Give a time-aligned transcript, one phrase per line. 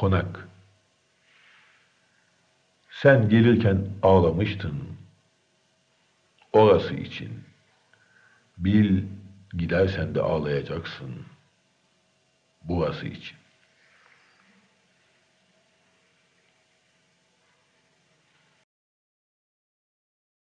[0.00, 0.48] Konak
[2.90, 4.96] Sen gelirken ağlamıştın.
[6.52, 7.44] Orası için.
[8.58, 9.04] Bil
[9.52, 11.26] gidersen de ağlayacaksın.
[12.64, 13.38] Burası için.